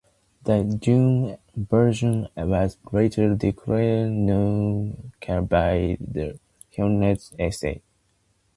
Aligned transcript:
The 0.45 0.63
"Dune 0.63 1.25
Encyclopedia" 1.53 1.65
version 1.69 2.27
was 2.35 2.75
later 2.91 3.35
declared 3.35 4.11
non-canonical 4.11 5.45
by 5.45 5.95
the 6.01 6.39
Herbert 6.75 7.29
estate. 7.39 7.83